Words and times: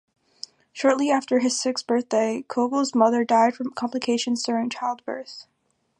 Shortly 0.73 1.11
before 1.13 1.41
his 1.41 1.61
sixth 1.61 1.85
birthday, 1.85 2.43
Koegel's 2.49 2.95
mother 2.95 3.23
died 3.23 3.53
from 3.53 3.69
complications 3.69 4.41
during 4.41 4.71
childbirth. 4.71 5.45